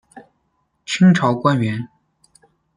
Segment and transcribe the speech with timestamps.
[0.83, 1.87] 清朝官员。